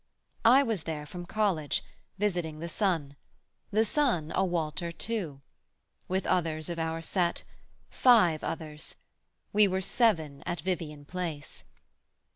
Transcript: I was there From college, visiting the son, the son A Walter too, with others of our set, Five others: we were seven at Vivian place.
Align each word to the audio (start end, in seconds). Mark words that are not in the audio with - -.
I 0.45 0.63
was 0.63 0.81
there 0.85 1.05
From 1.05 1.27
college, 1.27 1.83
visiting 2.17 2.57
the 2.57 2.67
son, 2.69 3.15
the 3.69 3.85
son 3.85 4.31
A 4.33 4.43
Walter 4.43 4.91
too, 4.91 5.41
with 6.07 6.25
others 6.25 6.69
of 6.69 6.79
our 6.79 7.03
set, 7.03 7.43
Five 7.91 8.43
others: 8.43 8.95
we 9.53 9.67
were 9.67 9.79
seven 9.79 10.41
at 10.47 10.61
Vivian 10.61 11.05
place. 11.05 11.63